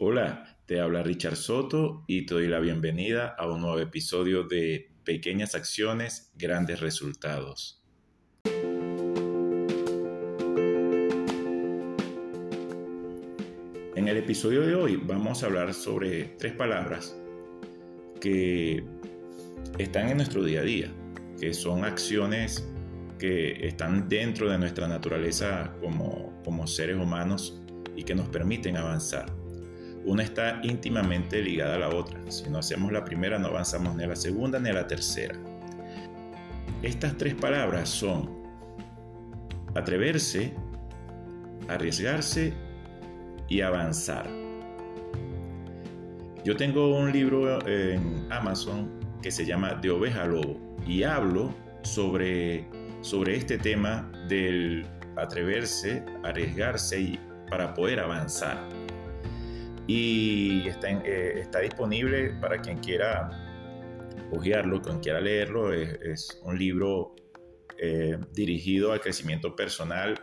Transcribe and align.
Hola, 0.00 0.56
te 0.66 0.78
habla 0.78 1.02
Richard 1.02 1.34
Soto 1.34 2.04
y 2.06 2.24
te 2.24 2.34
doy 2.34 2.46
la 2.46 2.60
bienvenida 2.60 3.34
a 3.36 3.50
un 3.50 3.62
nuevo 3.62 3.80
episodio 3.80 4.44
de 4.44 4.92
Pequeñas 5.02 5.56
Acciones, 5.56 6.30
Grandes 6.36 6.78
Resultados. 6.78 7.82
En 13.96 14.06
el 14.06 14.16
episodio 14.16 14.60
de 14.60 14.76
hoy 14.76 14.94
vamos 14.94 15.42
a 15.42 15.46
hablar 15.46 15.74
sobre 15.74 16.26
tres 16.38 16.52
palabras 16.52 17.20
que 18.20 18.84
están 19.78 20.10
en 20.10 20.18
nuestro 20.18 20.44
día 20.44 20.60
a 20.60 20.62
día, 20.62 20.92
que 21.40 21.52
son 21.52 21.84
acciones 21.84 22.68
que 23.18 23.66
están 23.66 24.08
dentro 24.08 24.48
de 24.48 24.58
nuestra 24.58 24.86
naturaleza 24.86 25.74
como, 25.80 26.40
como 26.44 26.68
seres 26.68 26.98
humanos 26.98 27.60
y 27.96 28.04
que 28.04 28.14
nos 28.14 28.28
permiten 28.28 28.76
avanzar 28.76 29.37
una 30.08 30.22
está 30.22 30.58
íntimamente 30.62 31.42
ligada 31.42 31.74
a 31.74 31.78
la 31.78 31.88
otra. 31.90 32.18
Si 32.30 32.48
no 32.48 32.58
hacemos 32.58 32.90
la 32.90 33.04
primera, 33.04 33.38
no 33.38 33.48
avanzamos 33.48 33.94
ni 33.94 34.04
a 34.04 34.06
la 34.06 34.16
segunda 34.16 34.58
ni 34.58 34.70
a 34.70 34.72
la 34.72 34.86
tercera. 34.86 35.34
Estas 36.82 37.18
tres 37.18 37.34
palabras 37.34 37.90
son 37.90 38.42
atreverse, 39.74 40.54
arriesgarse 41.68 42.54
y 43.48 43.60
avanzar. 43.60 44.26
Yo 46.42 46.56
tengo 46.56 46.96
un 46.96 47.12
libro 47.12 47.66
en 47.68 48.26
Amazon 48.30 48.90
que 49.20 49.30
se 49.30 49.44
llama 49.44 49.74
De 49.74 49.90
oveja 49.90 50.22
a 50.22 50.26
lobo 50.26 50.56
y 50.86 51.02
hablo 51.02 51.52
sobre, 51.82 52.66
sobre 53.02 53.36
este 53.36 53.58
tema 53.58 54.10
del 54.26 54.86
atreverse, 55.16 56.02
arriesgarse 56.24 56.98
y 56.98 57.20
para 57.50 57.74
poder 57.74 58.00
avanzar 58.00 58.87
y 59.88 60.68
está, 60.68 60.90
eh, 60.90 61.40
está 61.40 61.60
disponible 61.60 62.34
para 62.40 62.60
quien 62.60 62.78
quiera 62.78 63.30
hojearlo, 64.30 64.82
quien 64.82 65.00
quiera 65.00 65.18
leerlo. 65.20 65.72
Es, 65.72 66.40
un 66.44 66.58
libro 66.58 67.16
eh, 67.78 68.18
dirigido 68.34 68.92
al 68.92 69.00
crecimiento 69.00 69.56
personal, 69.56 70.14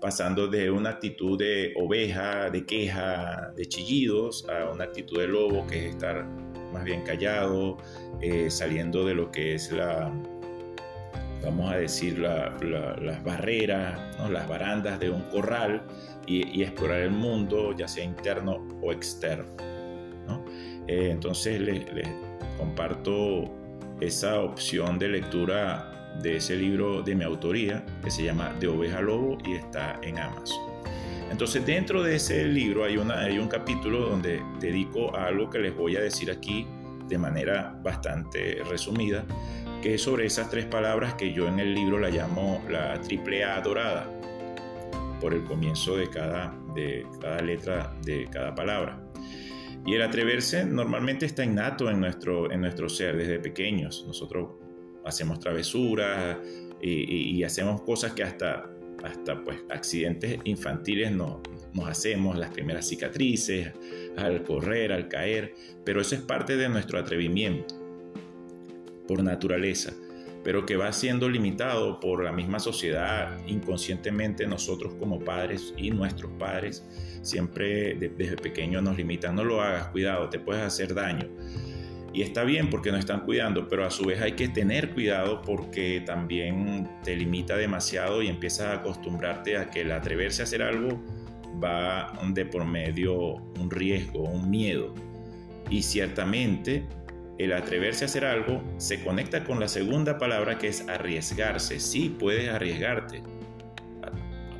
pasando 0.00 0.48
de 0.48 0.72
una 0.72 0.90
actitud 0.90 1.38
de 1.38 1.72
oveja, 1.76 2.50
de 2.50 2.66
queja, 2.66 3.52
de 3.56 3.64
chillidos, 3.64 4.44
a 4.48 4.68
una 4.70 4.84
actitud 4.84 5.20
de 5.20 5.28
lobo, 5.28 5.64
que 5.68 5.86
es 5.86 5.94
estar 5.94 6.26
más 6.72 6.82
bien 6.82 7.02
callado, 7.04 7.76
eh, 8.20 8.50
saliendo 8.50 9.06
de 9.06 9.14
lo 9.14 9.30
que 9.30 9.54
es 9.54 9.70
la, 9.70 10.12
vamos 11.42 11.72
a 11.72 11.76
decir, 11.76 12.18
las 12.18 13.24
barreras, 13.24 14.00
las 14.30 14.48
barandas 14.48 14.98
de 15.00 15.10
un 15.10 15.22
corral 15.22 15.82
y, 16.26 16.62
explorar 16.62 17.00
el 17.00 17.10
mundo, 17.10 17.74
ya 17.76 17.88
sea 17.88 18.04
interno 18.04 18.66
o 18.80 18.92
externo. 18.92 19.50
Eh, 20.88 21.10
entonces 21.10 21.60
les, 21.60 21.84
comparto 22.58 23.44
esa 24.00 24.40
opción 24.40 24.98
de 24.98 25.08
lectura 25.08 26.12
de 26.20 26.36
ese 26.36 26.56
libro 26.56 27.02
de 27.02 27.14
mi 27.14 27.24
autoría 27.24 27.84
que 28.02 28.10
se 28.10 28.24
llama 28.24 28.52
De 28.60 28.66
oveja 28.66 29.00
lobo 29.00 29.38
y 29.44 29.54
está 29.54 29.98
en 30.02 30.18
Amazon. 30.18 30.72
Entonces 31.30 31.64
dentro 31.64 32.02
de 32.02 32.16
ese 32.16 32.44
libro 32.44 32.84
hay, 32.84 32.98
una, 32.98 33.20
hay 33.20 33.38
un 33.38 33.48
capítulo 33.48 34.10
donde 34.10 34.42
dedico 34.60 35.16
a 35.16 35.26
algo 35.26 35.48
que 35.48 35.60
les 35.60 35.74
voy 35.74 35.96
a 35.96 36.00
decir 36.00 36.30
aquí 36.30 36.66
de 37.08 37.18
manera 37.18 37.78
bastante 37.82 38.62
resumida, 38.68 39.24
que 39.82 39.94
es 39.94 40.02
sobre 40.02 40.24
esas 40.26 40.48
tres 40.48 40.64
palabras 40.64 41.14
que 41.14 41.32
yo 41.32 41.48
en 41.48 41.58
el 41.58 41.74
libro 41.74 41.98
la 41.98 42.08
llamo 42.08 42.64
la 42.70 42.98
triple 43.00 43.44
A 43.44 43.60
dorada 43.60 44.08
por 45.20 45.34
el 45.34 45.42
comienzo 45.42 45.96
de 45.96 46.08
cada, 46.08 46.56
de 46.74 47.04
cada 47.20 47.42
letra 47.42 47.94
de 48.04 48.28
cada 48.30 48.54
palabra. 48.54 49.02
Y 49.84 49.94
el 49.94 50.02
atreverse 50.02 50.64
normalmente 50.64 51.26
está 51.26 51.44
innato 51.44 51.90
en 51.90 52.00
nuestro, 52.00 52.50
en 52.52 52.60
nuestro 52.60 52.88
ser 52.88 53.16
desde 53.16 53.40
pequeños. 53.40 54.04
Nosotros 54.06 54.50
hacemos 55.04 55.40
travesuras 55.40 56.38
y, 56.80 57.42
hacemos 57.42 57.82
cosas 57.82 58.12
que 58.12 58.22
hasta, 58.22 58.70
hasta 59.02 59.42
pues, 59.42 59.58
accidentes 59.68 60.38
infantiles 60.44 61.10
no, 61.10 61.42
nos 61.74 61.88
hacemos, 61.88 62.38
las 62.38 62.50
primeras 62.50 62.86
cicatrices, 62.88 63.72
al 64.16 64.44
correr, 64.44 64.92
al 64.92 65.08
caer, 65.08 65.54
pero 65.84 66.00
eso 66.00 66.14
es 66.14 66.20
parte 66.20 66.56
de 66.56 66.68
nuestro 66.68 67.00
atrevimiento 67.00 67.81
por 69.06 69.22
naturaleza 69.22 69.92
pero 70.44 70.66
que 70.66 70.76
va 70.76 70.92
siendo 70.92 71.28
limitado 71.28 72.00
por 72.00 72.24
la 72.24 72.32
misma 72.32 72.58
sociedad, 72.58 73.38
inconscientemente 73.46 74.46
nosotros 74.46 74.94
como 74.98 75.20
padres 75.20 75.72
y 75.76 75.90
nuestros 75.90 76.32
padres 76.38 76.84
siempre 77.22 77.94
desde 77.94 78.36
pequeños 78.36 78.82
nos 78.82 78.96
limitan, 78.96 79.36
no 79.36 79.44
lo 79.44 79.62
hagas, 79.62 79.88
cuidado, 79.88 80.28
te 80.28 80.38
puedes 80.38 80.62
hacer 80.62 80.94
daño. 80.94 81.28
Y 82.12 82.20
está 82.22 82.44
bien 82.44 82.68
porque 82.68 82.90
nos 82.90 83.00
están 83.00 83.20
cuidando, 83.20 83.68
pero 83.68 83.86
a 83.86 83.90
su 83.90 84.04
vez 84.04 84.20
hay 84.20 84.32
que 84.32 84.48
tener 84.48 84.90
cuidado 84.90 85.40
porque 85.40 86.02
también 86.04 86.90
te 87.02 87.16
limita 87.16 87.56
demasiado 87.56 88.20
y 88.22 88.28
empiezas 88.28 88.66
a 88.66 88.72
acostumbrarte 88.74 89.56
a 89.56 89.70
que 89.70 89.80
el 89.80 89.92
atreverse 89.92 90.42
a 90.42 90.44
hacer 90.44 90.62
algo 90.62 91.02
va 91.62 92.12
de 92.34 92.44
por 92.44 92.66
medio 92.66 93.36
un 93.58 93.70
riesgo, 93.70 94.24
un 94.24 94.50
miedo. 94.50 94.92
Y 95.70 95.82
ciertamente 95.82 96.84
el 97.38 97.52
atreverse 97.52 98.04
a 98.04 98.06
hacer 98.06 98.24
algo 98.24 98.62
se 98.76 99.02
conecta 99.02 99.44
con 99.44 99.58
la 99.58 99.68
segunda 99.68 100.18
palabra 100.18 100.58
que 100.58 100.68
es 100.68 100.86
arriesgarse. 100.88 101.80
Sí, 101.80 102.14
puedes 102.18 102.48
arriesgarte. 102.48 103.22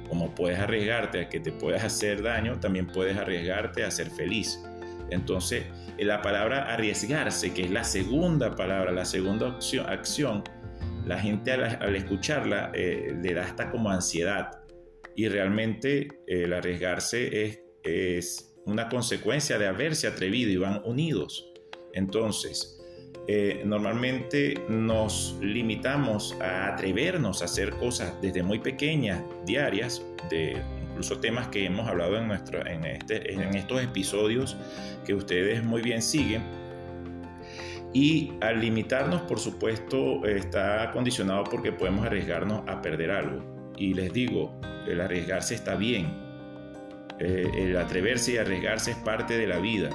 Como 0.09 0.35
puedes 0.35 0.59
arriesgarte 0.59 1.23
a 1.23 1.29
que 1.29 1.41
te 1.41 1.53
puedas 1.53 1.85
hacer 1.85 2.23
daño, 2.23 2.61
también 2.61 2.87
puedes 2.87 3.17
arriesgarte 3.17 3.85
a 3.85 3.91
ser 3.91 4.11
feliz. 4.11 4.63
Entonces, 5.11 5.65
la 5.99 6.23
palabra 6.23 6.73
arriesgarse, 6.73 7.53
que 7.53 7.63
es 7.63 7.71
la 7.71 7.85
segunda 7.85 8.57
palabra, 8.57 8.91
la 8.93 9.05
segunda 9.05 9.59
acción, 9.87 10.43
la 11.07 11.19
gente 11.19 11.53
al, 11.53 11.97
escucharla 11.97 12.73
eh, 12.75 13.17
le 13.21 13.35
da 13.35 13.45
hasta 13.45 13.71
como 13.71 13.91
ansiedad. 13.91 14.63
Y 15.15 15.29
realmente 15.29 16.09
el 16.27 16.53
arriesgarse 16.53 17.45
es, 17.45 17.61
es 17.83 18.55
una 18.65 18.89
consecuencia 18.89 19.59
de 19.59 19.67
haberse 19.67 20.07
atrevido 20.07 20.51
y 20.51 20.57
van 20.57 20.81
unidos. 20.85 21.52
Entonces, 21.95 22.83
eh, 23.29 23.63
normalmente 23.65 24.55
nos 24.69 25.37
limitamos 25.41 26.37
a 26.41 26.75
atrevernos 26.75 27.43
a 27.43 27.45
hacer 27.45 27.71
cosas 27.71 28.15
desde 28.21 28.43
muy 28.43 28.59
pequeñas, 28.59 29.23
diarias, 29.47 30.05
de 30.29 30.61
incluso 30.89 31.19
temas 31.19 31.47
que 31.49 31.65
hemos 31.65 31.87
hablado 31.89 32.19
en, 32.19 32.27
nuestro, 32.27 32.67
en, 32.67 32.85
este, 32.85 33.33
en 33.33 33.55
estos 33.55 33.81
episodios 33.83 34.57
que 35.07 35.15
ustedes 35.15 35.63
muy 35.63 35.83
bien 35.83 36.03
siguen. 36.03 36.43
Y 37.95 38.33
al 38.41 38.61
limitarnos, 38.61 39.21
por 39.23 39.39
supuesto, 39.39 40.25
está 40.25 40.91
condicionado 40.93 41.45
porque 41.45 41.73
podemos 41.73 42.07
arriesgarnos 42.07 42.63
a 42.67 42.81
perder 42.81 43.11
algo. 43.11 43.73
Y 43.77 43.95
les 43.95 44.13
digo, 44.13 44.53
el 44.89 45.01
arriesgarse 45.01 45.55
está 45.55 45.77
bien. 45.77 46.07
Eh, 47.19 47.47
el 47.55 47.77
atreverse 47.77 48.33
y 48.33 48.37
arriesgarse 48.39 48.93
es 48.93 48.97
parte 48.99 49.37
de 49.37 49.47
la 49.47 49.59
vida 49.59 49.91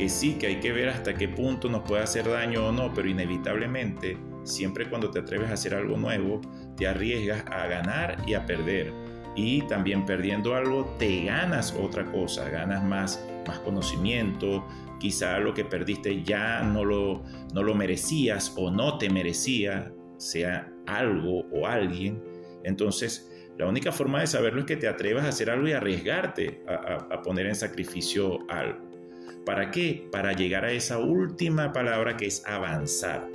que 0.00 0.08
sí, 0.08 0.32
que 0.38 0.46
hay 0.46 0.60
que 0.60 0.72
ver 0.72 0.88
hasta 0.88 1.12
qué 1.12 1.28
punto 1.28 1.68
nos 1.68 1.82
puede 1.82 2.02
hacer 2.02 2.26
daño 2.26 2.68
o 2.68 2.72
no, 2.72 2.90
pero 2.94 3.06
inevitablemente, 3.06 4.16
siempre 4.44 4.88
cuando 4.88 5.10
te 5.10 5.18
atreves 5.18 5.50
a 5.50 5.52
hacer 5.52 5.74
algo 5.74 5.98
nuevo, 5.98 6.40
te 6.74 6.86
arriesgas 6.86 7.44
a 7.50 7.66
ganar 7.66 8.16
y 8.26 8.32
a 8.32 8.46
perder. 8.46 8.94
Y 9.36 9.60
también 9.66 10.06
perdiendo 10.06 10.54
algo, 10.54 10.96
te 10.98 11.26
ganas 11.26 11.76
otra 11.78 12.10
cosa, 12.10 12.48
ganas 12.48 12.82
más, 12.82 13.22
más 13.46 13.58
conocimiento, 13.58 14.66
quizá 14.98 15.38
lo 15.38 15.52
que 15.52 15.66
perdiste 15.66 16.22
ya 16.22 16.62
no 16.62 16.82
lo, 16.82 17.22
no 17.52 17.62
lo 17.62 17.74
merecías 17.74 18.54
o 18.56 18.70
no 18.70 18.96
te 18.96 19.10
merecía, 19.10 19.92
sea 20.16 20.72
algo 20.86 21.42
o 21.52 21.66
alguien. 21.66 22.24
Entonces, 22.64 23.30
la 23.58 23.68
única 23.68 23.92
forma 23.92 24.20
de 24.20 24.28
saberlo 24.28 24.60
es 24.60 24.66
que 24.66 24.76
te 24.78 24.88
atrevas 24.88 25.26
a 25.26 25.28
hacer 25.28 25.50
algo 25.50 25.68
y 25.68 25.72
arriesgarte 25.72 26.64
a, 26.66 27.06
a 27.12 27.20
poner 27.20 27.44
en 27.44 27.54
sacrificio 27.54 28.38
algo. 28.48 28.89
¿Para 29.44 29.70
qué? 29.70 30.08
Para 30.12 30.32
llegar 30.32 30.64
a 30.64 30.72
esa 30.72 30.98
última 30.98 31.72
palabra 31.72 32.16
que 32.16 32.26
es 32.26 32.44
avanzar. 32.46 33.28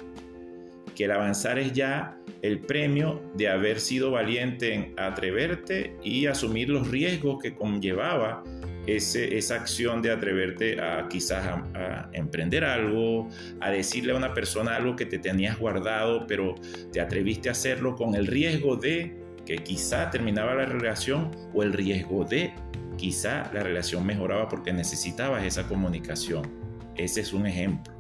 Que 0.96 1.06
el 1.06 1.12
avanzar 1.12 1.60
es 1.60 1.74
ya 1.74 2.18
el 2.42 2.60
premio 2.60 3.22
de 3.34 3.50
haber 3.50 3.80
sido 3.80 4.12
valiente 4.12 4.74
en 4.74 4.94
atreverte 4.98 5.96
y 6.04 6.28
asumir 6.28 6.70
los 6.70 6.90
riesgos 6.90 7.42
que 7.42 7.56
conllevaba 7.56 8.44
esa 8.88 9.56
acción 9.56 10.02
de 10.02 10.12
atreverte 10.12 10.80
a 10.80 11.08
quizás 11.10 11.46
a, 11.74 12.10
emprender 12.14 12.64
algo, 12.64 13.28
a 13.60 13.72
decirle 13.72 14.14
a 14.14 14.16
una 14.16 14.34
persona 14.34 14.76
algo 14.76 14.96
que 14.96 15.06
te 15.06 15.18
tenías 15.18 15.58
guardado, 15.58 16.28
pero 16.28 16.56
te 16.92 17.02
atreviste 17.02 17.50
a 17.50 17.54
hacerlo 17.54 17.96
con 17.96 18.16
el 18.16 18.28
riesgo 18.28 18.76
de 18.76 19.16
que 19.46 19.58
quizá 19.58 20.10
terminaba 20.10 20.56
la 20.56 20.66
relación 20.66 21.32
o 21.54 21.64
el 21.64 21.74
riesgo 21.74 22.26
de 22.26 22.54
Quizá 22.98 23.52
la 23.54 23.62
relación 23.62 24.06
mejoraba 24.06 24.48
porque 24.48 24.72
necesitabas 24.74 25.44
esa 25.44 25.68
comunicación. 25.68 26.44
Ese 26.96 27.22
es 27.22 27.34
un 27.34 27.46
ejemplo. 27.46 27.94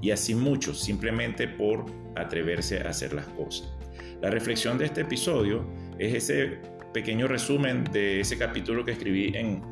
Y 0.00 0.10
así 0.10 0.34
muchos, 0.34 0.80
simplemente 0.80 1.46
por 1.46 1.86
atreverse 2.16 2.80
a 2.80 2.90
hacer 2.90 3.12
las 3.12 3.26
cosas. 3.28 3.72
La 4.20 4.30
reflexión 4.30 4.78
de 4.78 4.86
este 4.86 5.02
episodio 5.02 5.64
es 5.98 6.14
ese 6.14 6.58
pequeño 6.92 7.26
resumen 7.26 7.84
de 7.84 8.20
ese 8.20 8.36
capítulo 8.36 8.84
que 8.84 8.92
escribí 8.92 9.32
en, 9.34 9.62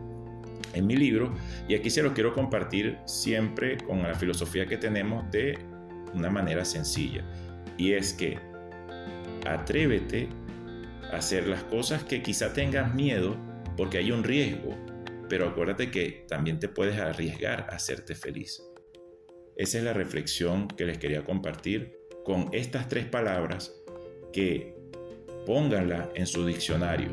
en 0.72 0.86
mi 0.86 0.96
libro 0.96 1.34
y 1.68 1.74
aquí 1.74 1.90
se 1.90 2.02
lo 2.02 2.14
quiero 2.14 2.32
compartir 2.32 2.98
siempre 3.04 3.78
con 3.78 4.02
la 4.02 4.14
filosofía 4.14 4.66
que 4.66 4.76
tenemos 4.76 5.30
de 5.30 5.58
una 6.14 6.30
manera 6.30 6.64
sencilla 6.64 7.24
y 7.76 7.92
es 7.92 8.12
que 8.12 8.38
atrévete 9.46 10.28
a 11.12 11.16
hacer 11.16 11.46
las 11.46 11.62
cosas 11.64 12.04
que 12.04 12.22
quizá 12.22 12.52
tengas 12.52 12.94
miedo 12.94 13.36
porque 13.76 13.98
hay 13.98 14.12
un 14.12 14.24
riesgo, 14.24 14.74
pero 15.28 15.48
acuérdate 15.48 15.90
que 15.90 16.24
también 16.28 16.58
te 16.58 16.68
puedes 16.68 16.98
arriesgar 16.98 17.66
a 17.70 17.76
hacerte 17.76 18.14
feliz. 18.14 18.62
Esa 19.56 19.78
es 19.78 19.84
la 19.84 19.92
reflexión 19.92 20.68
que 20.68 20.84
les 20.86 20.98
quería 20.98 21.24
compartir 21.24 21.98
con 22.24 22.48
estas 22.52 22.88
tres 22.88 23.06
palabras 23.06 23.74
que 24.32 24.74
pónganla 25.46 26.10
en 26.14 26.26
su 26.26 26.46
diccionario. 26.46 27.10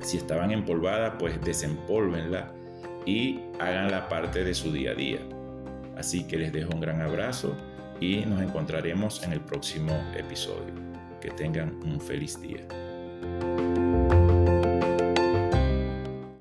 Si 0.00 0.16
estaban 0.16 0.50
empolvadas, 0.50 1.14
pues 1.18 1.40
desempólvenla 1.42 2.52
y 3.06 3.40
háganla 3.58 4.08
parte 4.08 4.44
de 4.44 4.54
su 4.54 4.72
día 4.72 4.92
a 4.92 4.94
día. 4.94 5.20
Así 5.96 6.26
que 6.26 6.38
les 6.38 6.52
dejo 6.52 6.70
un 6.74 6.80
gran 6.80 7.00
abrazo 7.00 7.56
y 8.00 8.24
nos 8.26 8.42
encontraremos 8.42 9.22
en 9.22 9.32
el 9.32 9.40
próximo 9.40 9.92
episodio. 10.16 10.74
Que 11.20 11.30
tengan 11.30 11.74
un 11.84 12.00
feliz 12.00 12.40
día. 12.40 12.66